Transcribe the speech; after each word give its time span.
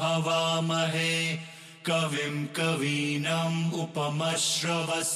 हवामहे 0.00 1.14
कविं 1.86 2.36
कवीनम् 2.56 3.58
उपमश्रवस्तमम् 3.82 5.13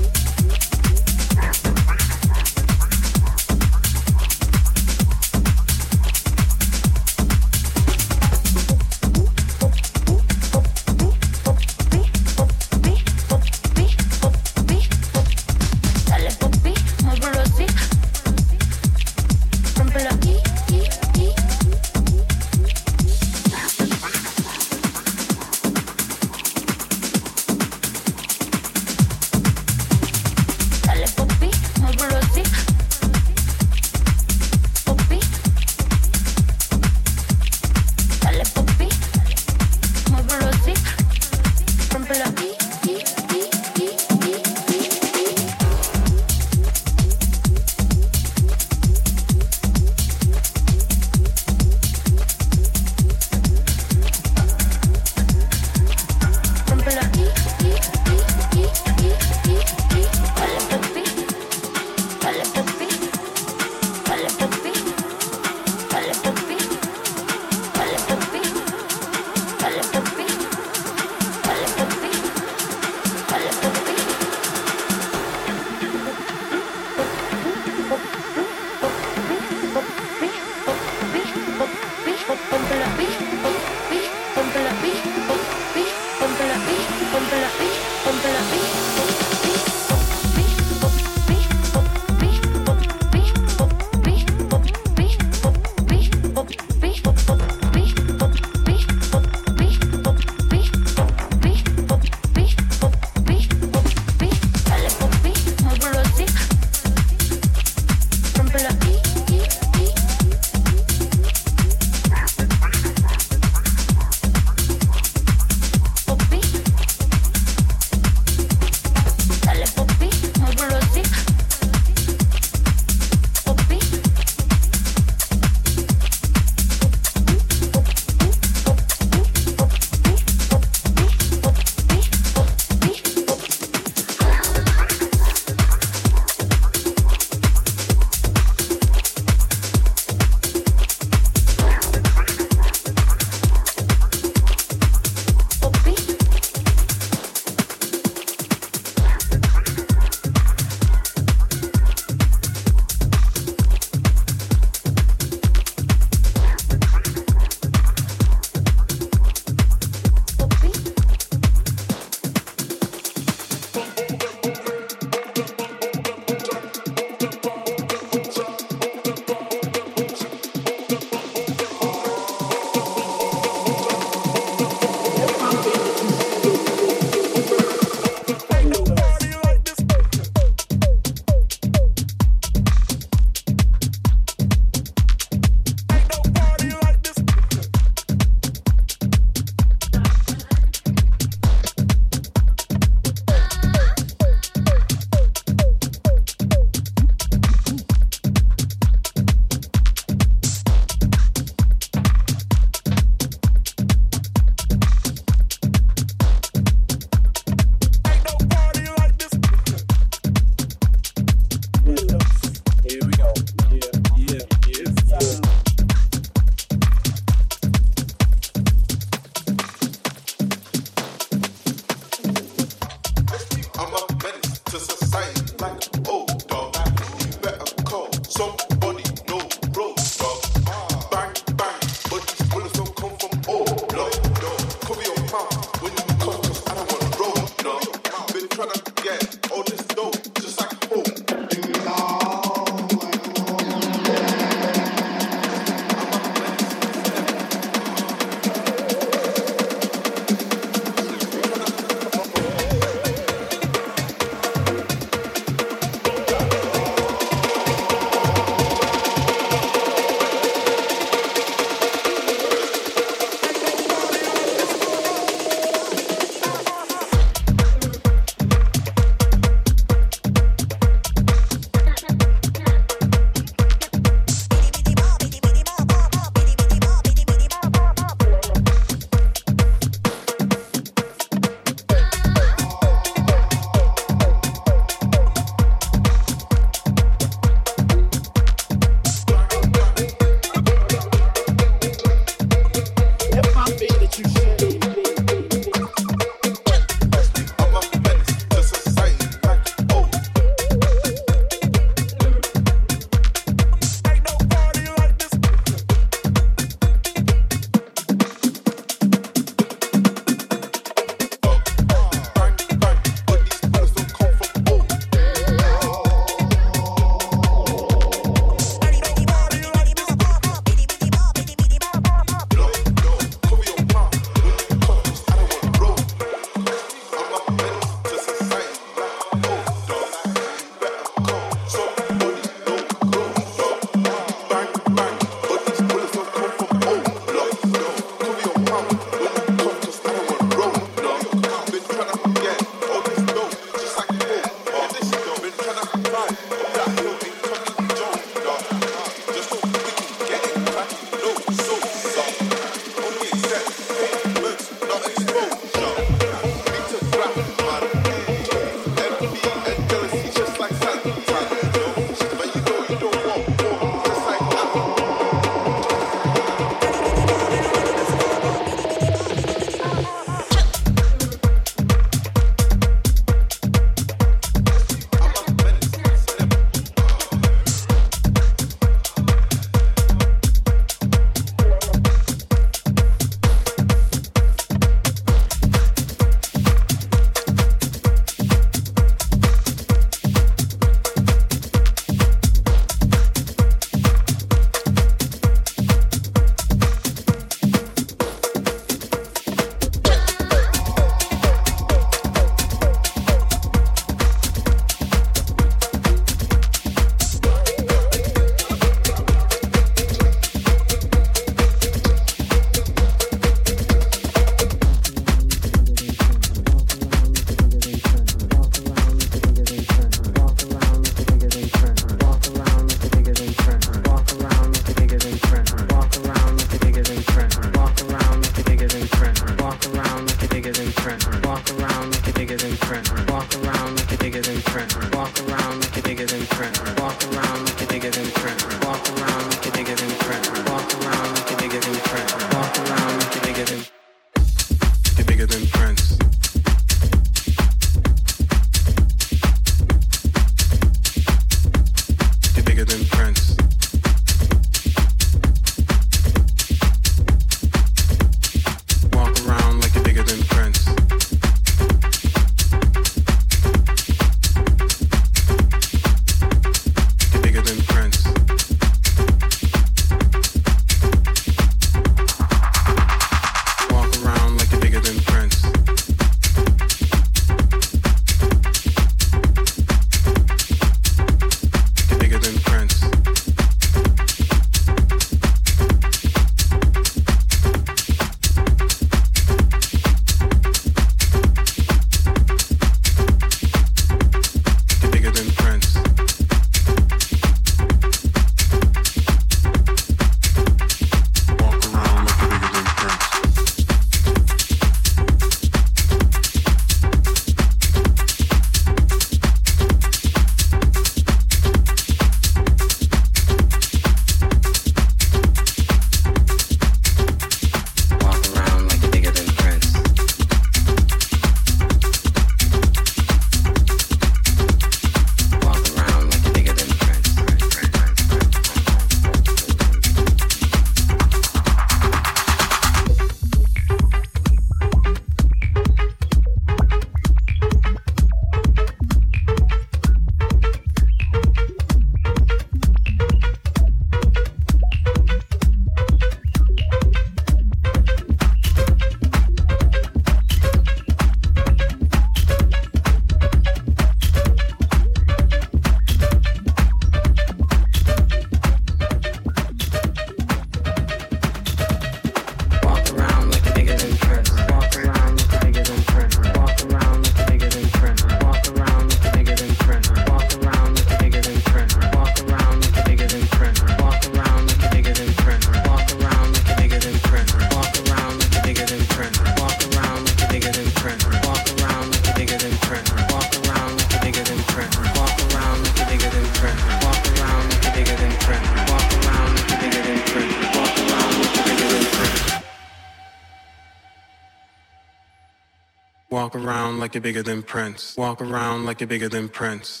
like 597.00 597.14
you're 597.14 597.20
bigger 597.20 597.42
than 597.42 597.62
Prince. 597.62 598.16
Walk 598.16 598.40
around 598.40 598.84
like 598.84 599.00
you're 599.00 599.08
bigger 599.08 599.28
than 599.28 599.48
Prince. 599.48 600.00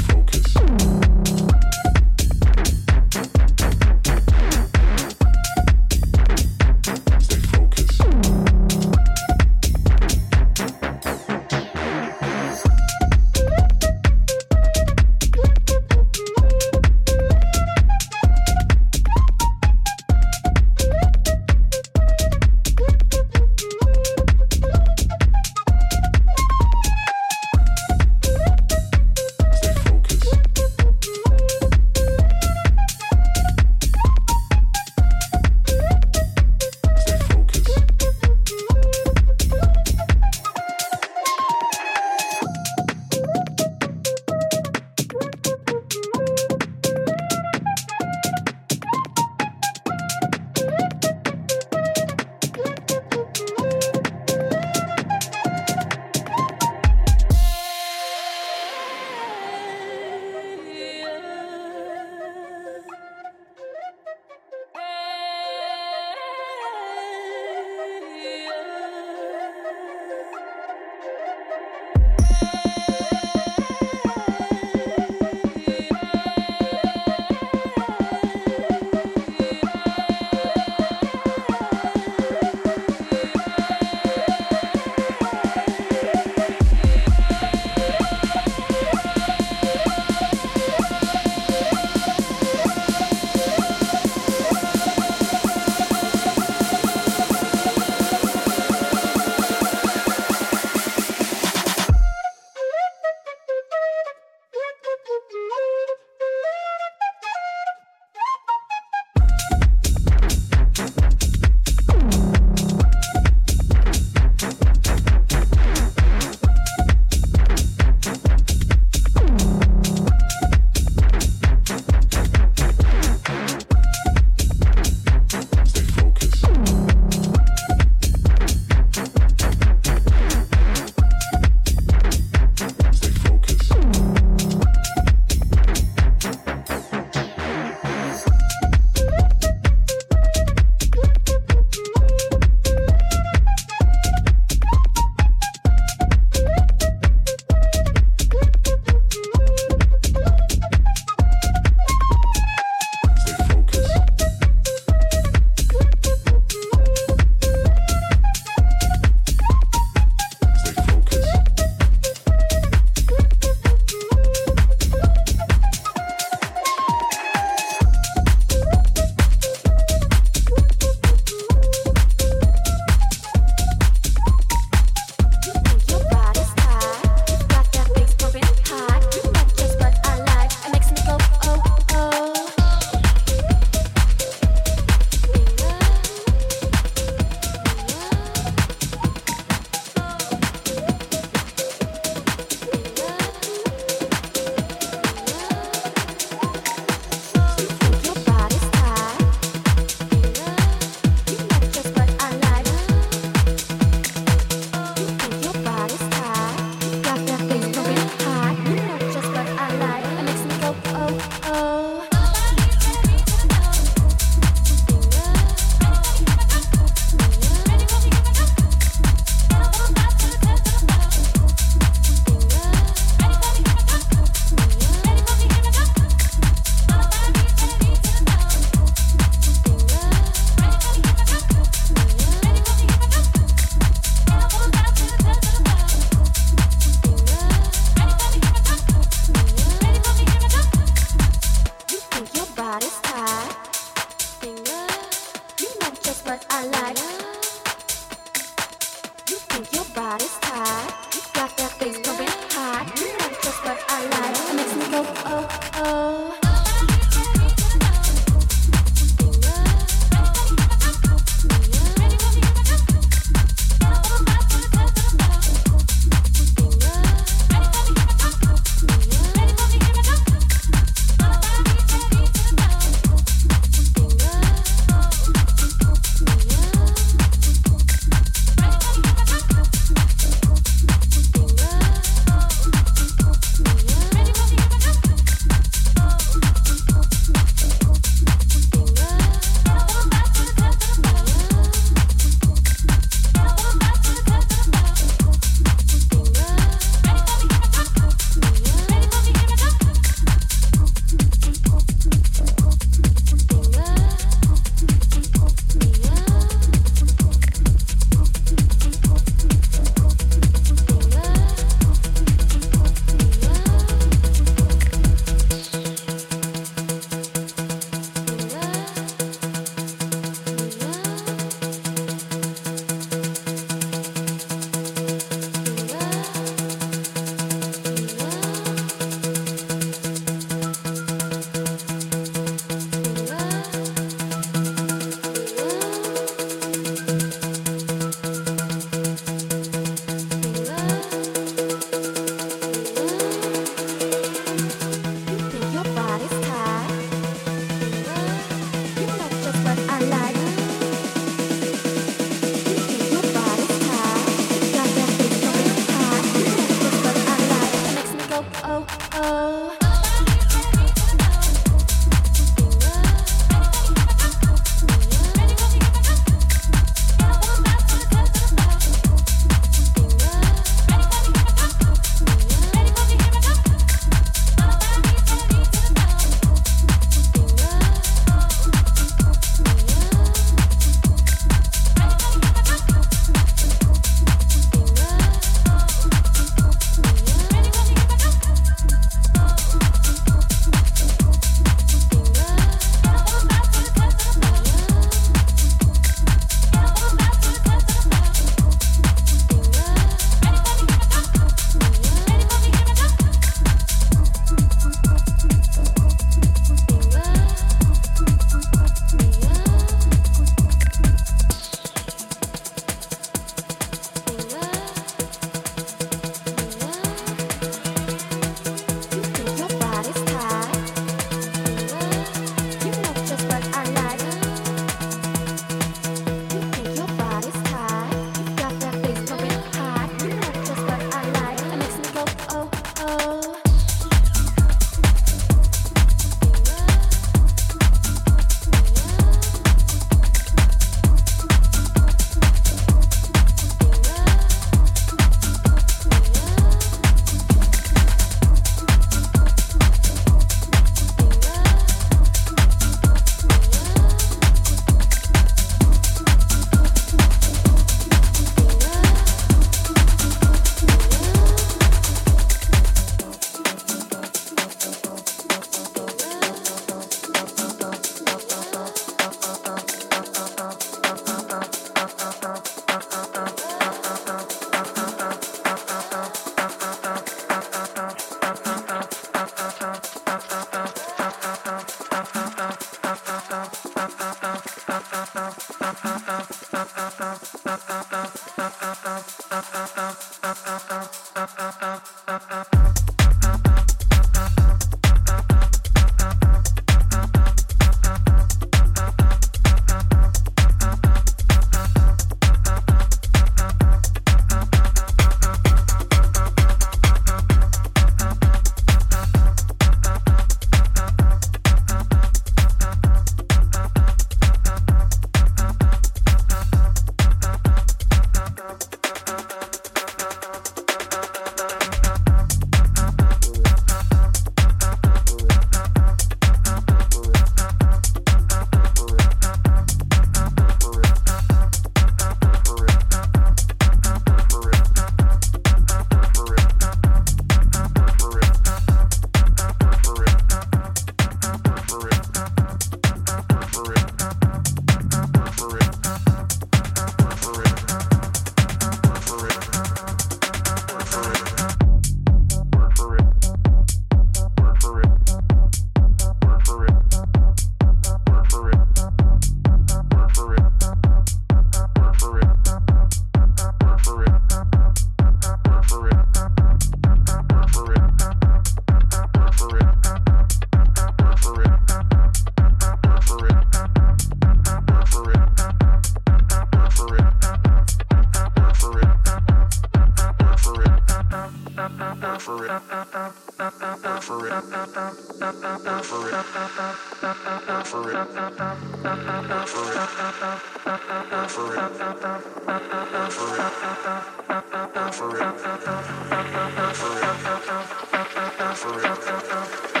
for 598.81 598.99
it. 599.03 600.00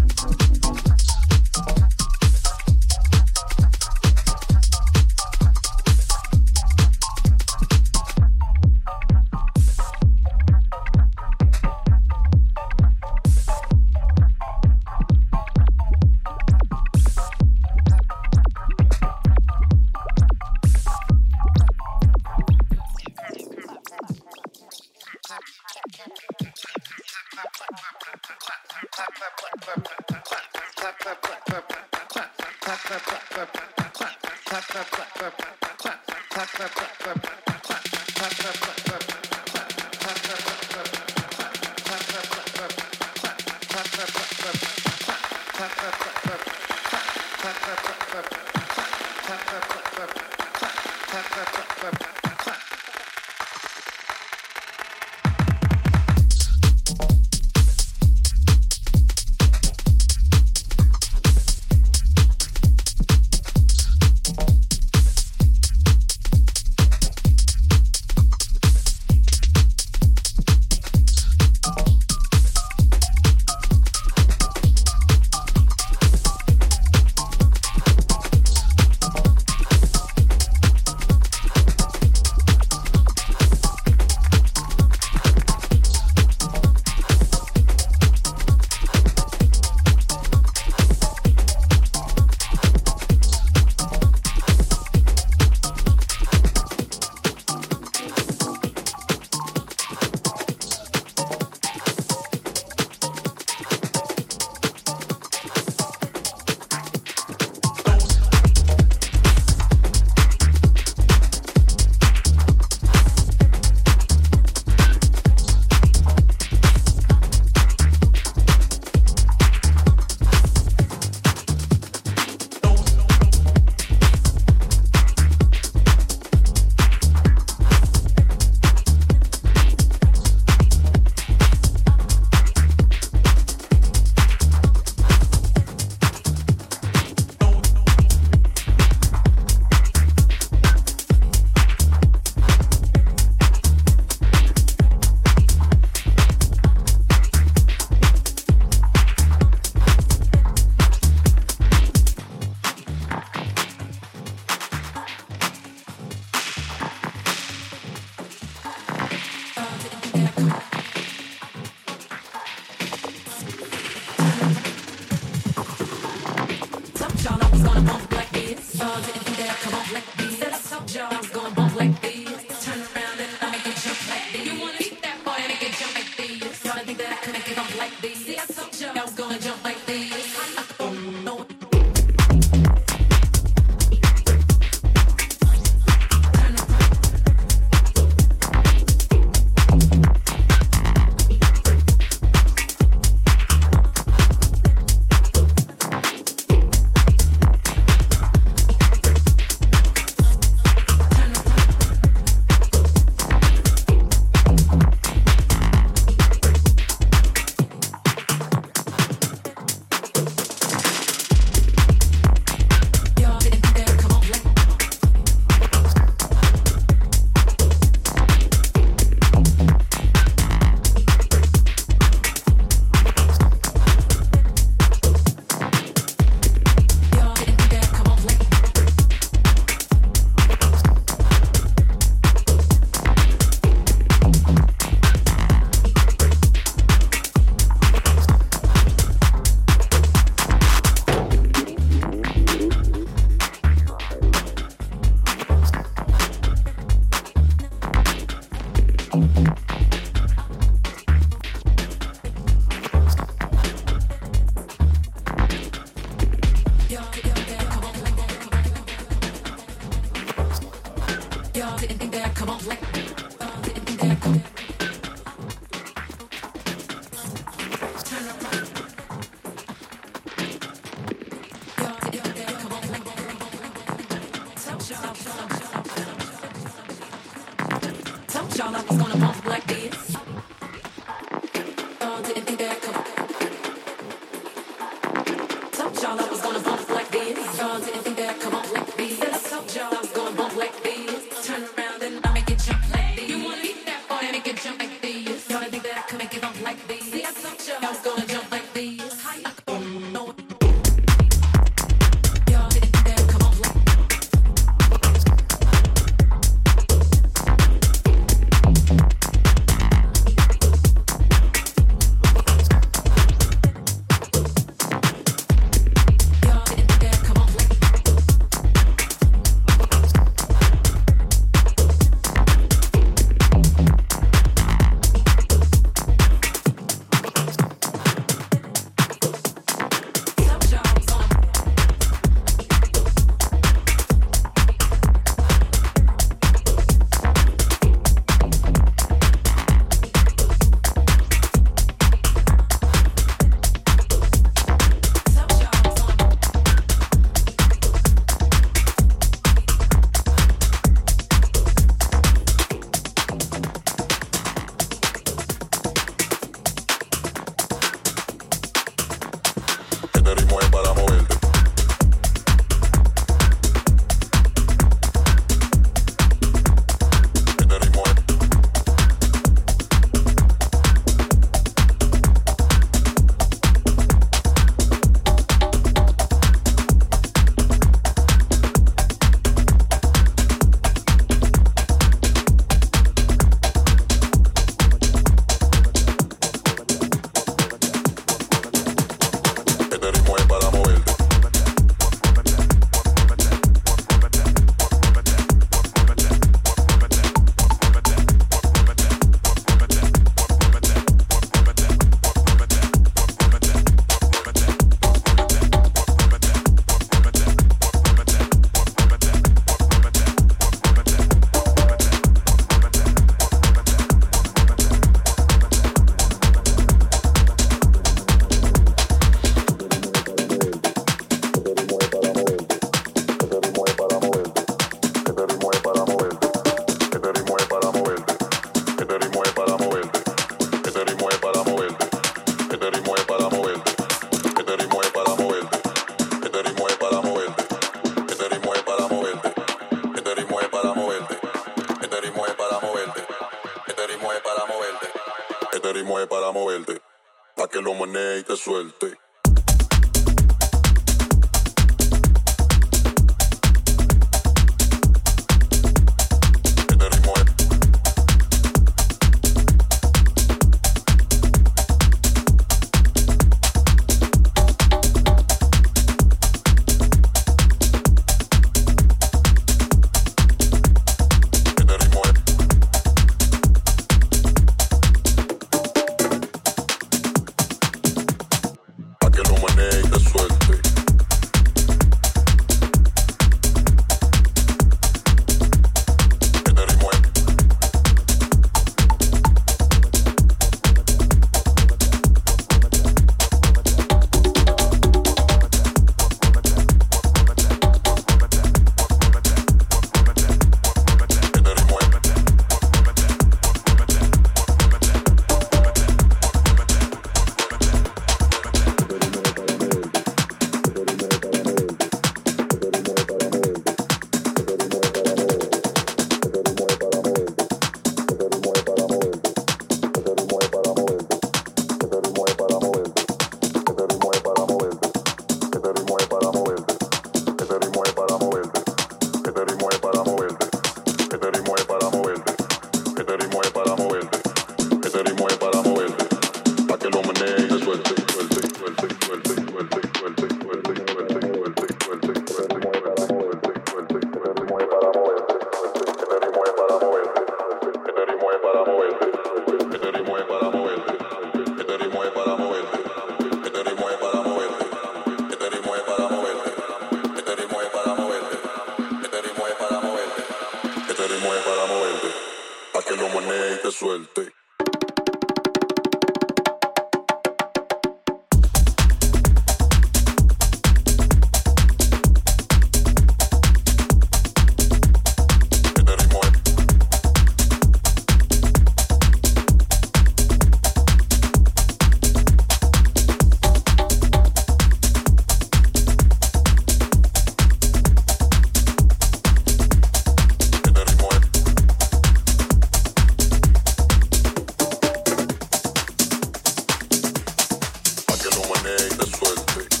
tiene 598.81 598.95
de 598.95 599.37
suerte. 599.37 600.00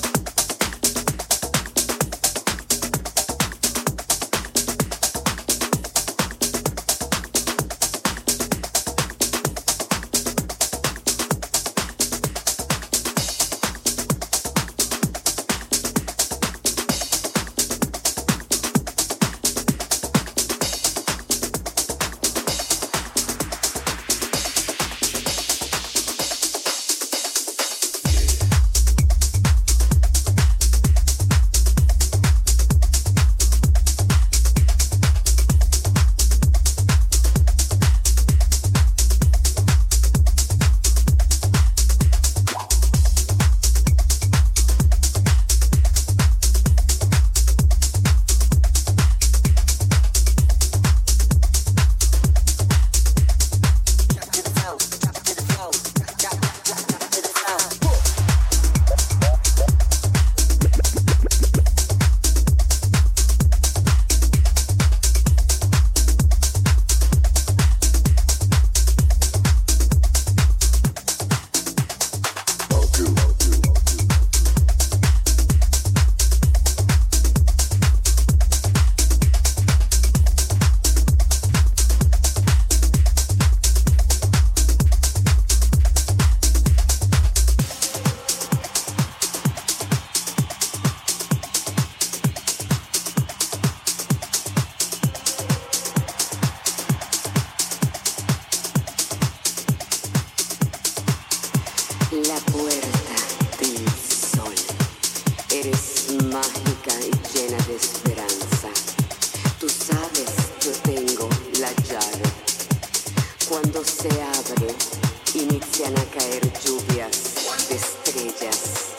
Lluvias, 116.59 117.67
de 117.69 117.75
estrellas, 117.75 118.93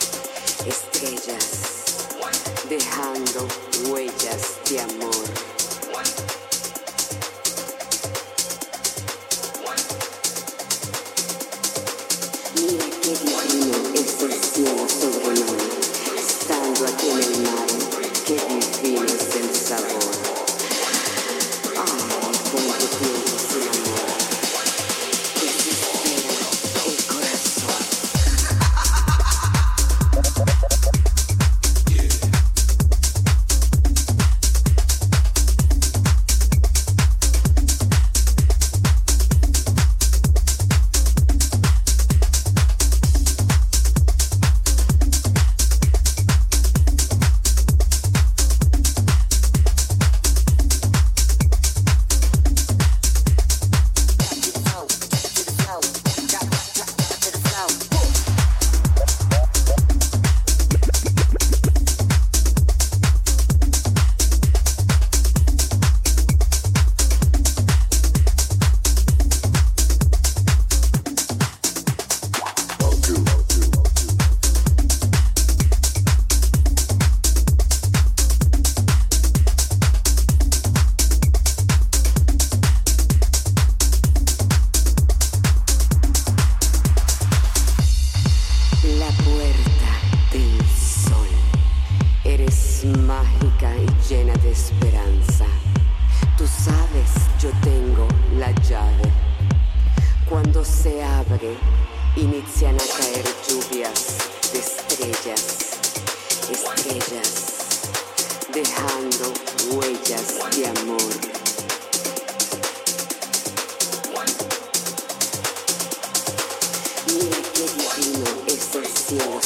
estrellas. 0.65 1.72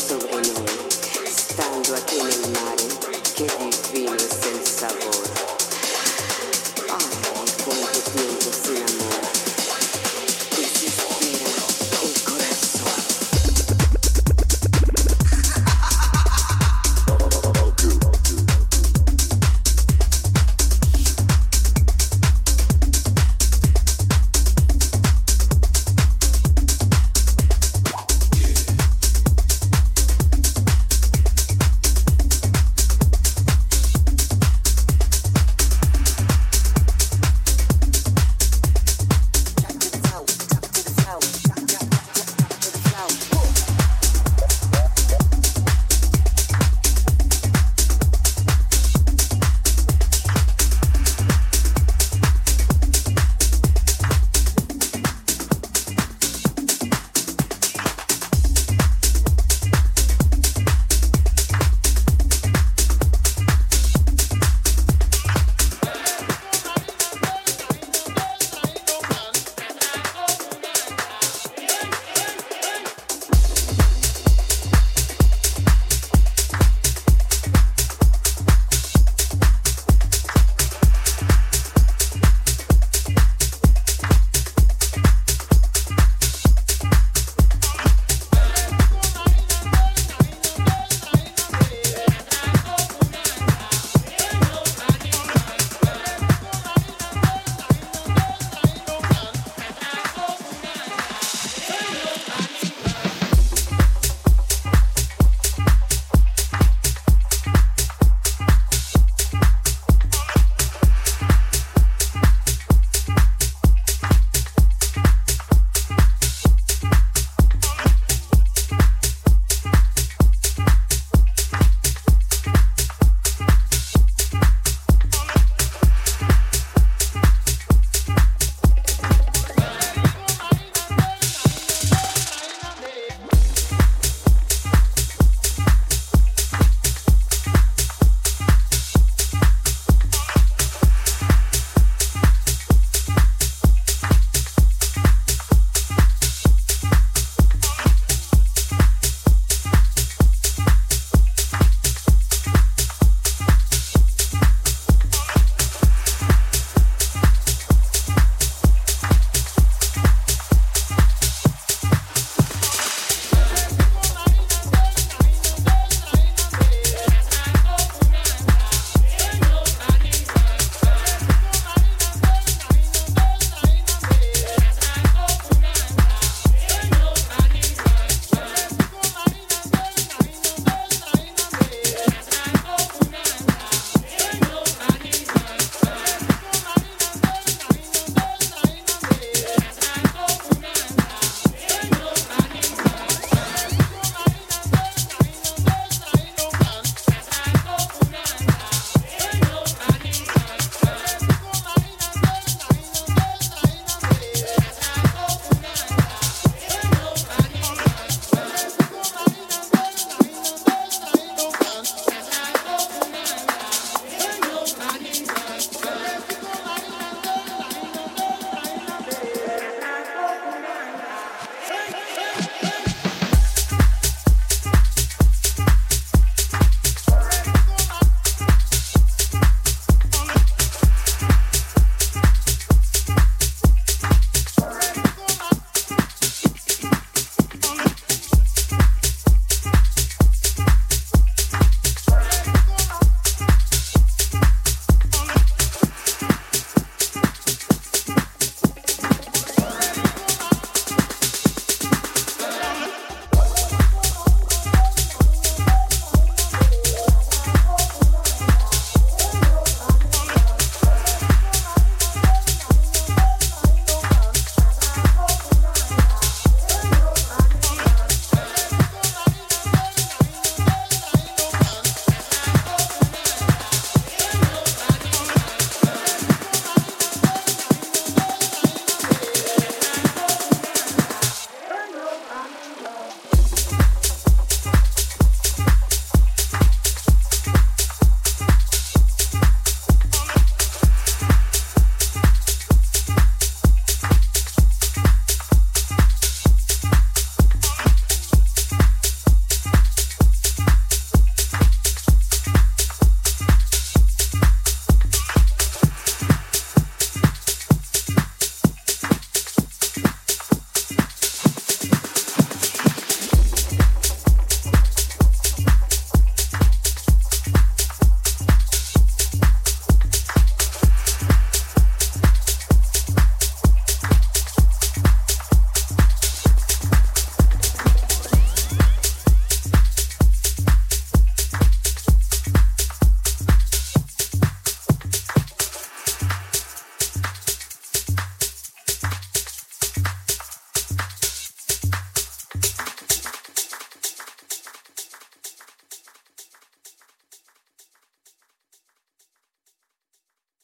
Sobre 0.07 0.32
noi, 0.32 0.65
stando 1.28 1.93
a 1.93 1.99
te 1.99 2.15
nel 2.15 2.49
mare, 2.51 2.88
che 3.34 3.45
divino 3.91 4.11
è 4.11 4.15
il 4.15 4.65
sapore. 4.65 5.66